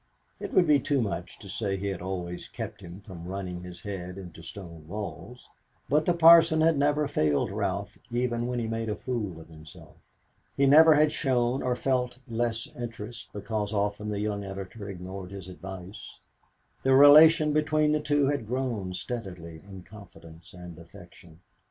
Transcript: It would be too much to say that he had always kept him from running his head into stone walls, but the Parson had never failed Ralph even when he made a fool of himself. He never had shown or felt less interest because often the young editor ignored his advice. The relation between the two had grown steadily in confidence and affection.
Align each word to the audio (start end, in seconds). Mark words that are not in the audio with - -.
It 0.39 0.51
would 0.55 0.65
be 0.65 0.79
too 0.79 0.99
much 0.99 1.37
to 1.37 1.47
say 1.47 1.75
that 1.75 1.79
he 1.81 1.85
had 1.89 2.01
always 2.01 2.47
kept 2.47 2.81
him 2.81 3.01
from 3.01 3.27
running 3.27 3.61
his 3.61 3.81
head 3.81 4.17
into 4.17 4.41
stone 4.41 4.87
walls, 4.87 5.47
but 5.89 6.07
the 6.07 6.13
Parson 6.15 6.61
had 6.61 6.75
never 6.75 7.07
failed 7.07 7.51
Ralph 7.51 7.99
even 8.11 8.47
when 8.47 8.57
he 8.57 8.65
made 8.65 8.89
a 8.89 8.95
fool 8.95 9.39
of 9.39 9.49
himself. 9.49 9.97
He 10.57 10.65
never 10.65 10.95
had 10.95 11.11
shown 11.11 11.61
or 11.61 11.75
felt 11.75 12.17
less 12.27 12.67
interest 12.75 13.29
because 13.31 13.73
often 13.73 14.09
the 14.09 14.19
young 14.19 14.43
editor 14.43 14.89
ignored 14.89 15.29
his 15.29 15.47
advice. 15.47 16.17
The 16.81 16.95
relation 16.95 17.53
between 17.53 17.91
the 17.91 17.99
two 17.99 18.25
had 18.25 18.47
grown 18.47 18.95
steadily 18.95 19.61
in 19.69 19.83
confidence 19.83 20.51
and 20.55 20.79
affection. 20.79 21.41